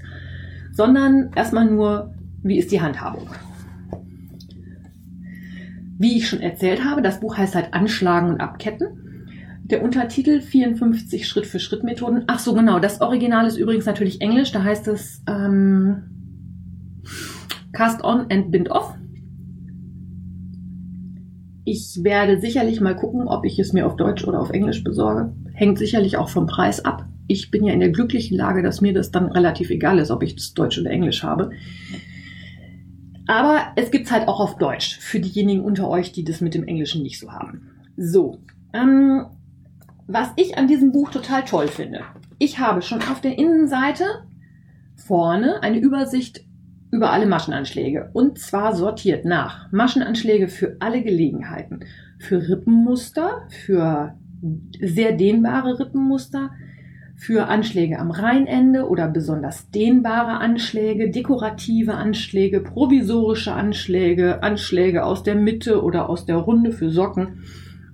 sondern 0.72 1.30
erstmal 1.34 1.64
nur, 1.64 2.14
wie 2.42 2.58
ist 2.58 2.70
die 2.70 2.80
Handhabung. 2.80 3.28
Wie 5.98 6.16
ich 6.16 6.28
schon 6.28 6.40
erzählt 6.40 6.84
habe, 6.84 7.02
das 7.02 7.20
Buch 7.20 7.36
heißt 7.36 7.54
halt 7.54 7.72
Anschlagen 7.72 8.30
und 8.30 8.40
Abketten. 8.40 9.00
Der 9.64 9.82
Untertitel 9.82 10.40
54 10.42 11.26
Schritt-für-Schritt-Methoden. 11.26 12.24
Ach 12.26 12.38
so, 12.38 12.52
genau. 12.52 12.78
Das 12.80 13.00
Original 13.00 13.46
ist 13.46 13.56
übrigens 13.56 13.86
natürlich 13.86 14.20
Englisch. 14.20 14.52
Da 14.52 14.62
heißt 14.62 14.88
es 14.88 15.22
ähm, 15.26 16.02
Cast 17.72 18.04
on 18.04 18.26
and 18.30 18.50
Bind 18.50 18.70
off. 18.70 18.94
Ich 21.64 22.00
werde 22.02 22.40
sicherlich 22.40 22.80
mal 22.80 22.94
gucken, 22.94 23.26
ob 23.26 23.44
ich 23.44 23.58
es 23.58 23.72
mir 23.72 23.86
auf 23.86 23.96
Deutsch 23.96 24.24
oder 24.24 24.40
auf 24.40 24.50
Englisch 24.50 24.84
besorge. 24.84 25.32
Hängt 25.54 25.78
sicherlich 25.78 26.16
auch 26.18 26.28
vom 26.28 26.46
Preis 26.46 26.84
ab. 26.84 27.06
Ich 27.26 27.50
bin 27.50 27.64
ja 27.64 27.72
in 27.72 27.80
der 27.80 27.90
glücklichen 27.90 28.36
Lage, 28.36 28.62
dass 28.62 28.82
mir 28.82 28.92
das 28.92 29.10
dann 29.10 29.32
relativ 29.32 29.70
egal 29.70 29.98
ist, 29.98 30.10
ob 30.10 30.22
ich 30.22 30.34
das 30.34 30.52
Deutsch 30.52 30.78
oder 30.78 30.90
Englisch 30.90 31.22
habe. 31.22 31.50
Aber 33.26 33.60
es 33.76 33.90
gibt's 33.90 34.12
halt 34.12 34.28
auch 34.28 34.40
auf 34.40 34.58
Deutsch 34.58 34.98
für 34.98 35.20
diejenigen 35.20 35.64
unter 35.64 35.88
euch, 35.88 36.12
die 36.12 36.24
das 36.24 36.42
mit 36.42 36.54
dem 36.54 36.64
Englischen 36.64 37.02
nicht 37.02 37.18
so 37.18 37.32
haben. 37.32 37.70
So, 37.96 38.40
ähm, 38.74 39.24
was 40.06 40.28
ich 40.36 40.58
an 40.58 40.68
diesem 40.68 40.92
Buch 40.92 41.10
total 41.10 41.44
toll 41.44 41.68
finde. 41.68 42.02
Ich 42.38 42.58
habe 42.58 42.82
schon 42.82 43.00
auf 43.00 43.22
der 43.22 43.38
Innenseite 43.38 44.04
vorne 44.96 45.62
eine 45.62 45.78
Übersicht 45.78 46.44
über 46.94 47.10
alle 47.10 47.26
Maschenanschläge. 47.26 48.10
Und 48.12 48.38
zwar 48.38 48.74
sortiert 48.74 49.24
nach 49.24 49.70
Maschenanschläge 49.72 50.48
für 50.48 50.76
alle 50.78 51.02
Gelegenheiten. 51.02 51.80
Für 52.18 52.48
Rippenmuster, 52.48 53.48
für 53.48 54.14
sehr 54.80 55.12
dehnbare 55.12 55.80
Rippenmuster, 55.80 56.50
für 57.16 57.48
Anschläge 57.48 57.98
am 57.98 58.10
Rheinende 58.10 58.88
oder 58.88 59.08
besonders 59.08 59.70
dehnbare 59.70 60.38
Anschläge, 60.38 61.10
dekorative 61.10 61.94
Anschläge, 61.94 62.60
provisorische 62.60 63.52
Anschläge, 63.52 64.42
Anschläge 64.42 65.04
aus 65.04 65.22
der 65.22 65.34
Mitte 65.34 65.82
oder 65.82 66.08
aus 66.08 66.26
der 66.26 66.36
Runde 66.36 66.72
für 66.72 66.90
Socken. 66.90 67.44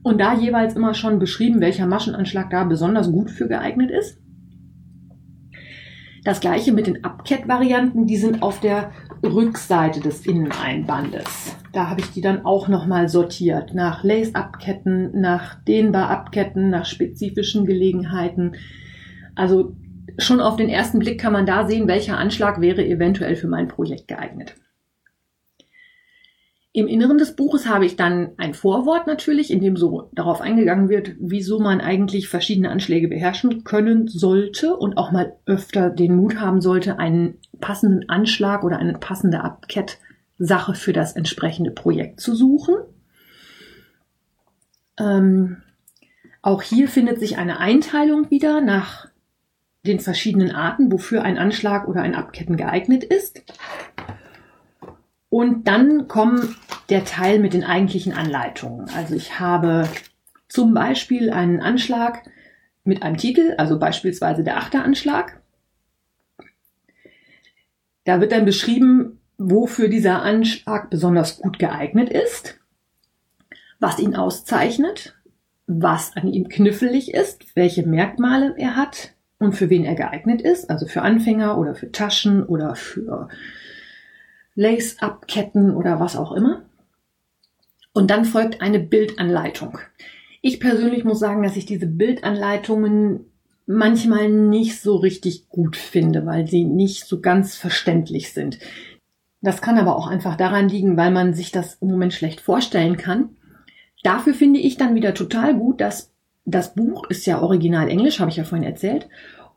Und 0.02 0.20
da 0.20 0.34
jeweils 0.34 0.74
immer 0.74 0.94
schon 0.94 1.18
beschrieben, 1.18 1.60
welcher 1.60 1.86
Maschenanschlag 1.86 2.50
da 2.50 2.64
besonders 2.64 3.10
gut 3.12 3.30
für 3.30 3.48
geeignet 3.48 3.90
ist. 3.90 4.19
Das 6.24 6.40
gleiche 6.40 6.72
mit 6.72 6.86
den 6.86 7.02
Upcat-Varianten, 7.02 8.06
die 8.06 8.18
sind 8.18 8.42
auf 8.42 8.60
der 8.60 8.92
Rückseite 9.22 10.00
des 10.00 10.26
Inneneinbandes. 10.26 11.56
Da 11.72 11.88
habe 11.88 12.00
ich 12.00 12.10
die 12.10 12.20
dann 12.20 12.44
auch 12.44 12.68
nochmal 12.68 13.08
sortiert 13.08 13.74
nach 13.74 14.04
Lace-Abketten, 14.04 15.18
nach 15.18 15.62
Dehnbar-Abketten, 15.64 16.68
nach 16.68 16.84
spezifischen 16.84 17.64
Gelegenheiten. 17.64 18.52
Also 19.34 19.76
schon 20.18 20.40
auf 20.40 20.56
den 20.56 20.68
ersten 20.68 20.98
Blick 20.98 21.20
kann 21.20 21.32
man 21.32 21.46
da 21.46 21.66
sehen, 21.66 21.88
welcher 21.88 22.18
Anschlag 22.18 22.60
wäre 22.60 22.84
eventuell 22.84 23.36
für 23.36 23.48
mein 23.48 23.68
Projekt 23.68 24.08
geeignet. 24.08 24.56
Im 26.72 26.86
Inneren 26.86 27.18
des 27.18 27.34
Buches 27.34 27.66
habe 27.66 27.84
ich 27.84 27.96
dann 27.96 28.30
ein 28.36 28.54
Vorwort 28.54 29.08
natürlich, 29.08 29.50
in 29.50 29.60
dem 29.60 29.76
so 29.76 30.08
darauf 30.12 30.40
eingegangen 30.40 30.88
wird, 30.88 31.16
wieso 31.18 31.58
man 31.58 31.80
eigentlich 31.80 32.28
verschiedene 32.28 32.70
Anschläge 32.70 33.08
beherrschen 33.08 33.64
können 33.64 34.06
sollte 34.06 34.76
und 34.76 34.96
auch 34.96 35.10
mal 35.10 35.36
öfter 35.46 35.90
den 35.90 36.14
Mut 36.14 36.38
haben 36.38 36.60
sollte, 36.60 37.00
einen 37.00 37.38
passenden 37.60 38.08
Anschlag 38.08 38.62
oder 38.62 38.78
eine 38.78 38.92
passende 38.92 39.42
Abkett-Sache 39.42 40.74
für 40.74 40.92
das 40.92 41.14
entsprechende 41.16 41.72
Projekt 41.72 42.20
zu 42.20 42.36
suchen. 42.36 42.76
Ähm, 44.96 45.56
auch 46.40 46.62
hier 46.62 46.88
findet 46.88 47.18
sich 47.18 47.36
eine 47.36 47.58
Einteilung 47.58 48.30
wieder 48.30 48.60
nach 48.60 49.08
den 49.86 49.98
verschiedenen 49.98 50.52
Arten, 50.52 50.92
wofür 50.92 51.22
ein 51.22 51.38
Anschlag 51.38 51.88
oder 51.88 52.02
ein 52.02 52.14
Abketten 52.14 52.56
geeignet 52.56 53.02
ist. 53.02 53.42
Und 55.30 55.68
dann 55.68 56.08
kommt 56.08 56.56
der 56.90 57.04
Teil 57.04 57.38
mit 57.38 57.54
den 57.54 57.64
eigentlichen 57.64 58.12
Anleitungen. 58.12 58.90
Also 58.90 59.14
ich 59.14 59.38
habe 59.38 59.88
zum 60.48 60.74
Beispiel 60.74 61.30
einen 61.30 61.60
Anschlag 61.60 62.24
mit 62.82 63.02
einem 63.02 63.16
Titel, 63.16 63.54
also 63.56 63.78
beispielsweise 63.78 64.42
der 64.42 64.56
Achteranschlag. 64.56 65.40
Da 68.04 68.20
wird 68.20 68.32
dann 68.32 68.44
beschrieben, 68.44 69.20
wofür 69.38 69.88
dieser 69.88 70.22
Anschlag 70.22 70.90
besonders 70.90 71.38
gut 71.38 71.60
geeignet 71.60 72.10
ist, 72.10 72.58
was 73.78 74.00
ihn 74.00 74.16
auszeichnet, 74.16 75.14
was 75.68 76.16
an 76.16 76.26
ihm 76.26 76.48
knifflig 76.48 77.14
ist, 77.14 77.54
welche 77.54 77.86
Merkmale 77.86 78.54
er 78.58 78.74
hat 78.74 79.14
und 79.38 79.52
für 79.52 79.70
wen 79.70 79.84
er 79.84 79.94
geeignet 79.94 80.42
ist, 80.42 80.68
also 80.68 80.86
für 80.86 81.02
Anfänger 81.02 81.56
oder 81.56 81.76
für 81.76 81.92
Taschen 81.92 82.42
oder 82.42 82.74
für 82.74 83.28
Lace-Up-Ketten 84.54 85.74
oder 85.74 86.00
was 86.00 86.16
auch 86.16 86.32
immer. 86.32 86.64
Und 87.92 88.10
dann 88.10 88.24
folgt 88.24 88.60
eine 88.60 88.78
Bildanleitung. 88.78 89.78
Ich 90.42 90.60
persönlich 90.60 91.04
muss 91.04 91.18
sagen, 91.18 91.42
dass 91.42 91.56
ich 91.56 91.66
diese 91.66 91.86
Bildanleitungen 91.86 93.26
manchmal 93.66 94.28
nicht 94.28 94.80
so 94.80 94.96
richtig 94.96 95.48
gut 95.48 95.76
finde, 95.76 96.26
weil 96.26 96.46
sie 96.46 96.64
nicht 96.64 97.06
so 97.06 97.20
ganz 97.20 97.56
verständlich 97.56 98.32
sind. 98.32 98.58
Das 99.42 99.62
kann 99.62 99.78
aber 99.78 99.96
auch 99.96 100.06
einfach 100.06 100.36
daran 100.36 100.68
liegen, 100.68 100.96
weil 100.96 101.10
man 101.10 101.34
sich 101.34 101.52
das 101.52 101.74
im 101.74 101.88
Moment 101.88 102.12
schlecht 102.12 102.40
vorstellen 102.40 102.96
kann. 102.96 103.30
Dafür 104.02 104.34
finde 104.34 104.60
ich 104.60 104.76
dann 104.76 104.94
wieder 104.94 105.14
total 105.14 105.54
gut, 105.54 105.80
dass 105.80 106.12
das 106.44 106.74
Buch 106.74 107.08
ist 107.08 107.26
ja 107.26 107.40
original 107.40 107.88
Englisch, 107.88 108.20
habe 108.20 108.30
ich 108.30 108.36
ja 108.36 108.44
vorhin 108.44 108.66
erzählt. 108.66 109.08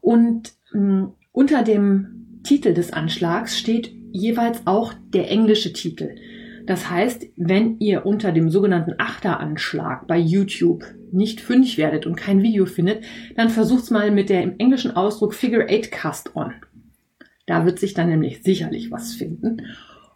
Und 0.01 0.53
mh, 0.73 0.79
hm, 0.79 1.13
unter 1.31 1.63
dem 1.63 2.39
Titel 2.43 2.73
des 2.73 2.93
Anschlags 2.93 3.57
steht 3.57 3.93
jeweils 4.13 4.65
auch 4.65 4.93
der 5.13 5.29
englische 5.29 5.73
Titel. 5.73 6.15
Das 6.65 6.89
heißt, 6.89 7.27
wenn 7.35 7.79
ihr 7.79 8.05
unter 8.05 8.31
dem 8.31 8.49
sogenannten 8.49 8.93
Achteranschlag 8.97 10.07
bei 10.07 10.17
YouTube 10.17 10.85
nicht 11.11 11.41
fündig 11.41 11.77
werdet 11.77 12.05
und 12.05 12.15
kein 12.15 12.41
Video 12.41 12.65
findet, 12.65 13.03
dann 13.35 13.49
versucht's 13.49 13.91
mal 13.91 14.11
mit 14.11 14.29
der 14.29 14.43
im 14.43 14.55
englischen 14.59 14.95
Ausdruck 14.95 15.33
Figure 15.33 15.65
8 15.69 15.91
Cast 15.91 16.35
On. 16.35 16.53
Da 17.45 17.65
wird 17.65 17.79
sich 17.79 17.93
dann 17.93 18.09
nämlich 18.09 18.43
sicherlich 18.43 18.91
was 18.91 19.13
finden. 19.13 19.63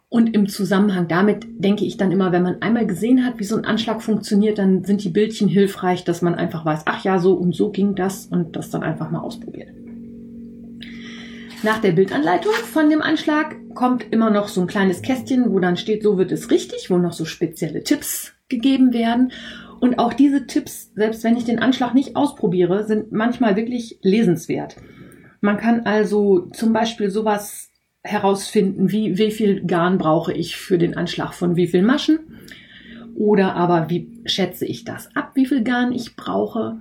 Und 0.08 0.34
im 0.34 0.48
Zusammenhang 0.48 1.06
damit 1.06 1.46
denke 1.58 1.84
ich 1.84 1.98
dann 1.98 2.12
immer, 2.12 2.32
wenn 2.32 2.42
man 2.42 2.62
einmal 2.62 2.86
gesehen 2.86 3.26
hat, 3.26 3.38
wie 3.38 3.44
so 3.44 3.56
ein 3.56 3.66
Anschlag 3.66 4.02
funktioniert, 4.02 4.56
dann 4.56 4.84
sind 4.84 5.04
die 5.04 5.10
Bildchen 5.10 5.48
hilfreich, 5.48 6.04
dass 6.04 6.22
man 6.22 6.34
einfach 6.34 6.64
weiß, 6.64 6.84
ach 6.86 7.04
ja, 7.04 7.18
so 7.18 7.34
und 7.34 7.54
so 7.54 7.70
ging 7.70 7.94
das 7.94 8.24
und 8.26 8.56
das 8.56 8.70
dann 8.70 8.82
einfach 8.82 9.10
mal 9.10 9.20
ausprobiert. 9.20 9.68
Nach 11.64 11.80
der 11.80 11.90
Bildanleitung 11.90 12.52
von 12.52 12.88
dem 12.88 13.02
Anschlag 13.02 13.56
kommt 13.74 14.06
immer 14.12 14.30
noch 14.30 14.46
so 14.46 14.60
ein 14.60 14.68
kleines 14.68 15.02
Kästchen, 15.02 15.52
wo 15.52 15.58
dann 15.58 15.76
steht, 15.76 16.04
so 16.04 16.16
wird 16.16 16.30
es 16.30 16.52
richtig, 16.52 16.88
wo 16.88 16.98
noch 16.98 17.12
so 17.12 17.24
spezielle 17.24 17.82
Tipps 17.82 18.32
gegeben 18.48 18.92
werden. 18.92 19.32
Und 19.80 19.98
auch 19.98 20.12
diese 20.12 20.46
Tipps, 20.46 20.92
selbst 20.94 21.24
wenn 21.24 21.36
ich 21.36 21.44
den 21.44 21.58
Anschlag 21.58 21.94
nicht 21.94 22.14
ausprobiere, 22.14 22.84
sind 22.84 23.10
manchmal 23.10 23.56
wirklich 23.56 23.98
lesenswert. 24.02 24.76
Man 25.40 25.56
kann 25.56 25.80
also 25.80 26.48
zum 26.52 26.72
Beispiel 26.72 27.10
sowas 27.10 27.70
herausfinden, 28.02 28.92
wie, 28.92 29.18
wie 29.18 29.32
viel 29.32 29.64
Garn 29.66 29.98
brauche 29.98 30.32
ich 30.32 30.56
für 30.56 30.78
den 30.78 30.96
Anschlag 30.96 31.34
von 31.34 31.56
wie 31.56 31.66
viel 31.66 31.82
Maschen. 31.82 32.20
Oder 33.16 33.56
aber 33.56 33.90
wie 33.90 34.08
schätze 34.26 34.64
ich 34.64 34.84
das 34.84 35.14
ab, 35.16 35.32
wie 35.34 35.46
viel 35.46 35.64
Garn 35.64 35.92
ich 35.92 36.14
brauche. 36.14 36.80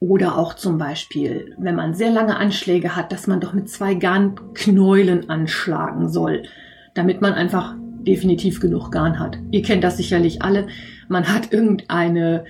Oder 0.00 0.38
auch 0.38 0.54
zum 0.54 0.78
Beispiel, 0.78 1.54
wenn 1.58 1.74
man 1.74 1.94
sehr 1.94 2.10
lange 2.10 2.36
Anschläge 2.36 2.94
hat, 2.94 3.10
dass 3.10 3.26
man 3.26 3.40
doch 3.40 3.52
mit 3.52 3.68
zwei 3.68 3.94
Garnknäulen 3.94 5.28
anschlagen 5.28 6.08
soll, 6.08 6.44
damit 6.94 7.20
man 7.20 7.32
einfach 7.32 7.74
definitiv 8.06 8.60
genug 8.60 8.92
Garn 8.92 9.18
hat. 9.18 9.38
Ihr 9.50 9.62
kennt 9.62 9.82
das 9.82 9.96
sicherlich 9.96 10.42
alle. 10.42 10.68
Man 11.08 11.28
hat 11.32 11.52
irgendeine 11.52 12.44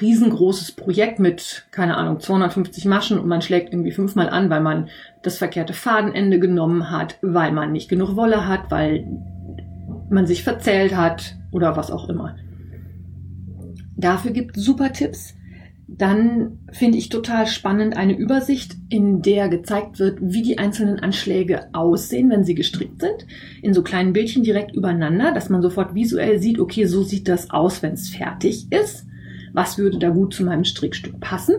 riesengroßes 0.00 0.72
Projekt 0.72 1.18
mit, 1.18 1.66
keine 1.70 1.96
Ahnung, 1.96 2.20
250 2.20 2.84
Maschen 2.86 3.18
und 3.18 3.28
man 3.28 3.42
schlägt 3.42 3.72
irgendwie 3.72 3.92
fünfmal 3.92 4.28
an, 4.28 4.50
weil 4.50 4.60
man 4.60 4.88
das 5.22 5.38
verkehrte 5.38 5.72
Fadenende 5.72 6.38
genommen 6.38 6.90
hat, 6.90 7.18
weil 7.22 7.52
man 7.52 7.72
nicht 7.72 7.88
genug 7.88 8.16
Wolle 8.16 8.46
hat, 8.46 8.70
weil 8.70 9.06
man 10.10 10.26
sich 10.26 10.44
verzählt 10.44 10.96
hat 10.96 11.36
oder 11.50 11.76
was 11.76 11.90
auch 11.90 12.08
immer. 12.08 12.36
Dafür 13.96 14.32
gibt 14.32 14.56
super 14.56 14.92
Tipps. 14.92 15.34
Dann 15.88 16.58
finde 16.72 16.98
ich 16.98 17.10
total 17.10 17.46
spannend 17.46 17.96
eine 17.96 18.16
Übersicht, 18.16 18.76
in 18.88 19.22
der 19.22 19.48
gezeigt 19.48 20.00
wird, 20.00 20.18
wie 20.20 20.42
die 20.42 20.58
einzelnen 20.58 20.98
Anschläge 20.98 21.72
aussehen, 21.72 22.28
wenn 22.28 22.42
sie 22.42 22.56
gestrickt 22.56 23.00
sind, 23.00 23.26
in 23.62 23.72
so 23.72 23.82
kleinen 23.82 24.12
Bildchen 24.12 24.42
direkt 24.42 24.74
übereinander, 24.74 25.32
dass 25.32 25.48
man 25.48 25.62
sofort 25.62 25.94
visuell 25.94 26.40
sieht, 26.40 26.58
okay, 26.58 26.86
so 26.86 27.04
sieht 27.04 27.28
das 27.28 27.50
aus, 27.50 27.82
wenn 27.82 27.92
es 27.92 28.08
fertig 28.08 28.66
ist. 28.72 29.06
Was 29.52 29.78
würde 29.78 29.98
da 29.98 30.10
gut 30.10 30.34
zu 30.34 30.44
meinem 30.44 30.64
Strickstück 30.64 31.20
passen? 31.20 31.54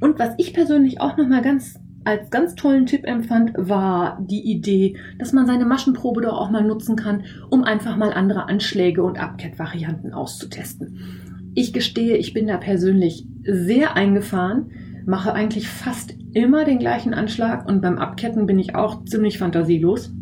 Und 0.00 0.18
was 0.18 0.34
ich 0.36 0.52
persönlich 0.52 1.00
auch 1.00 1.16
nochmal 1.16 1.42
ganz 1.42 1.80
als 2.04 2.30
ganz 2.30 2.54
tollen 2.54 2.86
Tipp 2.86 3.04
empfand, 3.04 3.52
war 3.56 4.18
die 4.20 4.50
Idee, 4.50 4.96
dass 5.18 5.32
man 5.32 5.46
seine 5.46 5.66
Maschenprobe 5.66 6.22
doch 6.22 6.38
auch 6.38 6.50
mal 6.50 6.64
nutzen 6.64 6.96
kann, 6.96 7.24
um 7.50 7.64
einfach 7.64 7.96
mal 7.96 8.12
andere 8.12 8.48
Anschläge 8.48 9.02
und 9.02 9.18
Abkett-Varianten 9.18 10.12
auszutesten. 10.12 11.27
Ich 11.60 11.72
gestehe, 11.72 12.16
ich 12.16 12.34
bin 12.34 12.46
da 12.46 12.56
persönlich 12.56 13.26
sehr 13.42 13.96
eingefahren, 13.96 14.70
mache 15.06 15.32
eigentlich 15.32 15.66
fast 15.66 16.14
immer 16.32 16.64
den 16.64 16.78
gleichen 16.78 17.14
Anschlag 17.14 17.68
und 17.68 17.82
beim 17.82 17.98
Abketten 17.98 18.46
bin 18.46 18.60
ich 18.60 18.76
auch 18.76 19.04
ziemlich 19.06 19.38
fantasielos. 19.38 20.14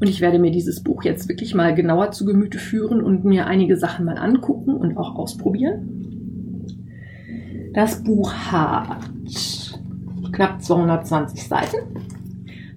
Und 0.00 0.08
ich 0.08 0.22
werde 0.22 0.38
mir 0.38 0.52
dieses 0.52 0.82
Buch 0.82 1.04
jetzt 1.04 1.28
wirklich 1.28 1.54
mal 1.54 1.74
genauer 1.74 2.12
zu 2.12 2.24
Gemüte 2.24 2.56
führen 2.56 3.02
und 3.02 3.26
mir 3.26 3.46
einige 3.46 3.76
Sachen 3.76 4.06
mal 4.06 4.16
angucken 4.16 4.74
und 4.74 4.96
auch 4.96 5.16
ausprobieren. 5.16 6.64
Das 7.74 8.02
Buch 8.02 8.32
hat 8.32 9.00
knapp 10.32 10.62
220 10.62 11.46
Seiten. 11.46 11.76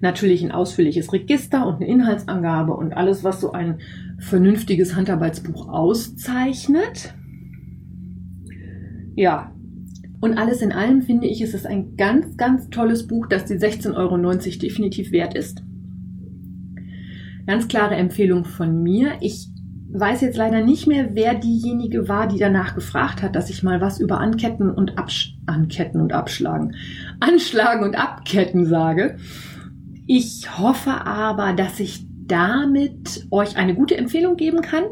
Natürlich 0.02 0.44
ein 0.44 0.52
ausführliches 0.52 1.10
Register 1.14 1.66
und 1.66 1.76
eine 1.76 1.86
Inhaltsangabe 1.86 2.74
und 2.74 2.92
alles, 2.92 3.24
was 3.24 3.40
so 3.40 3.52
ein 3.52 3.78
vernünftiges 4.24 4.94
Handarbeitsbuch 4.94 5.68
auszeichnet. 5.68 7.14
Ja, 9.14 9.52
und 10.20 10.38
alles 10.38 10.62
in 10.62 10.72
allem 10.72 11.02
finde 11.02 11.26
ich, 11.26 11.42
ist 11.42 11.54
es 11.54 11.66
ein 11.66 11.96
ganz, 11.96 12.36
ganz 12.36 12.70
tolles 12.70 13.06
Buch, 13.06 13.26
das 13.26 13.44
die 13.44 13.54
16,90 13.54 13.94
Euro 13.94 14.16
definitiv 14.16 15.12
wert 15.12 15.34
ist. 15.34 15.62
Ganz 17.46 17.68
klare 17.68 17.94
Empfehlung 17.96 18.46
von 18.46 18.82
mir. 18.82 19.12
Ich 19.20 19.48
weiß 19.92 20.22
jetzt 20.22 20.38
leider 20.38 20.64
nicht 20.64 20.86
mehr, 20.86 21.10
wer 21.14 21.34
diejenige 21.34 22.08
war, 22.08 22.26
die 22.26 22.38
danach 22.38 22.74
gefragt 22.74 23.22
hat, 23.22 23.36
dass 23.36 23.50
ich 23.50 23.62
mal 23.62 23.82
was 23.82 24.00
über 24.00 24.18
Anketten 24.18 24.70
und 24.70 24.98
Absch 24.98 25.36
Anketten 25.46 26.00
und 26.00 26.14
Abschlagen, 26.14 26.74
Anschlagen 27.20 27.84
und 27.84 27.94
Abketten 27.94 28.64
sage. 28.64 29.18
Ich 30.06 30.58
hoffe 30.58 31.06
aber, 31.06 31.52
dass 31.52 31.78
ich 31.80 32.06
damit 32.26 33.26
euch 33.30 33.56
eine 33.56 33.74
gute 33.74 33.96
Empfehlung 33.96 34.36
geben 34.36 34.60
kann. 34.60 34.84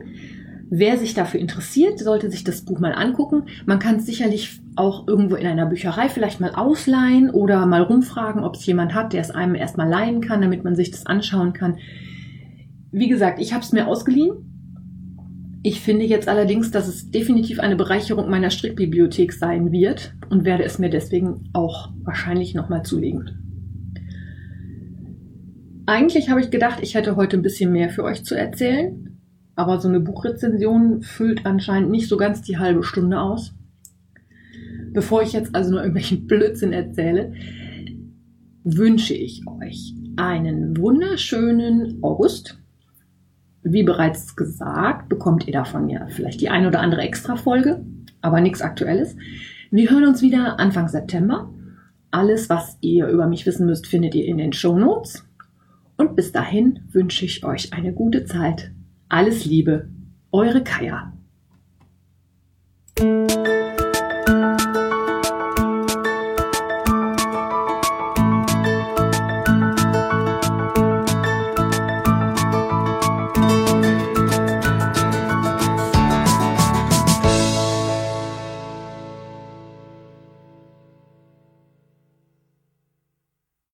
Wer 0.74 0.96
sich 0.96 1.12
dafür 1.12 1.38
interessiert, 1.38 1.98
sollte 1.98 2.30
sich 2.30 2.44
das 2.44 2.62
Buch 2.62 2.80
mal 2.80 2.94
angucken. 2.94 3.44
Man 3.66 3.78
kann 3.78 3.96
es 3.96 4.06
sicherlich 4.06 4.60
auch 4.74 5.06
irgendwo 5.06 5.34
in 5.34 5.46
einer 5.46 5.66
Bücherei 5.66 6.08
vielleicht 6.08 6.40
mal 6.40 6.54
ausleihen 6.54 7.28
oder 7.28 7.66
mal 7.66 7.82
rumfragen, 7.82 8.42
ob 8.42 8.56
es 8.56 8.64
jemand 8.64 8.94
hat, 8.94 9.12
der 9.12 9.20
es 9.20 9.30
einem 9.30 9.54
erstmal 9.54 9.88
leihen 9.88 10.22
kann, 10.22 10.40
damit 10.40 10.64
man 10.64 10.74
sich 10.74 10.90
das 10.90 11.04
anschauen 11.04 11.52
kann. 11.52 11.76
Wie 12.90 13.08
gesagt, 13.08 13.38
ich 13.38 13.52
habe 13.52 13.62
es 13.62 13.72
mir 13.72 13.86
ausgeliehen. 13.86 14.32
Ich 15.62 15.80
finde 15.80 16.06
jetzt 16.06 16.28
allerdings, 16.28 16.70
dass 16.70 16.88
es 16.88 17.10
definitiv 17.10 17.60
eine 17.60 17.76
Bereicherung 17.76 18.30
meiner 18.30 18.50
Strickbibliothek 18.50 19.32
sein 19.32 19.72
wird 19.72 20.14
und 20.30 20.44
werde 20.44 20.64
es 20.64 20.78
mir 20.78 20.88
deswegen 20.88 21.50
auch 21.52 21.90
wahrscheinlich 22.02 22.54
nochmal 22.54 22.82
zulegen. 22.82 23.51
Eigentlich 25.92 26.30
habe 26.30 26.40
ich 26.40 26.50
gedacht, 26.50 26.78
ich 26.80 26.94
hätte 26.94 27.16
heute 27.16 27.36
ein 27.36 27.42
bisschen 27.42 27.70
mehr 27.70 27.90
für 27.90 28.02
euch 28.02 28.24
zu 28.24 28.34
erzählen, 28.34 29.20
aber 29.56 29.78
so 29.78 29.88
eine 29.88 30.00
Buchrezension 30.00 31.02
füllt 31.02 31.44
anscheinend 31.44 31.90
nicht 31.90 32.08
so 32.08 32.16
ganz 32.16 32.40
die 32.40 32.56
halbe 32.56 32.82
Stunde 32.82 33.20
aus. 33.20 33.52
Bevor 34.94 35.20
ich 35.20 35.34
jetzt 35.34 35.54
also 35.54 35.70
nur 35.70 35.80
irgendwelchen 35.80 36.26
Blödsinn 36.26 36.72
erzähle, 36.72 37.34
wünsche 38.64 39.12
ich 39.12 39.42
euch 39.46 39.92
einen 40.16 40.78
wunderschönen 40.78 42.02
August. 42.02 42.58
Wie 43.62 43.82
bereits 43.82 44.34
gesagt, 44.34 45.10
bekommt 45.10 45.46
ihr 45.46 45.52
davon 45.52 45.90
ja 45.90 46.06
vielleicht 46.06 46.40
die 46.40 46.48
ein 46.48 46.66
oder 46.66 46.80
andere 46.80 47.02
Extra-Folge, 47.02 47.84
aber 48.22 48.40
nichts 48.40 48.62
Aktuelles. 48.62 49.14
Wir 49.70 49.90
hören 49.90 50.06
uns 50.06 50.22
wieder 50.22 50.58
Anfang 50.58 50.88
September. 50.88 51.52
Alles, 52.10 52.48
was 52.48 52.78
ihr 52.80 53.08
über 53.08 53.26
mich 53.26 53.44
wissen 53.44 53.66
müsst, 53.66 53.86
findet 53.86 54.14
ihr 54.14 54.24
in 54.24 54.38
den 54.38 54.54
Show 54.54 54.78
Notes. 54.78 55.26
Und 56.02 56.16
bis 56.16 56.32
dahin 56.32 56.80
wünsche 56.90 57.24
ich 57.24 57.44
euch 57.44 57.72
eine 57.72 57.92
gute 57.92 58.24
Zeit. 58.24 58.72
Alles 59.08 59.44
Liebe, 59.44 59.88
eure 60.32 60.64
Kaya. 60.64 61.12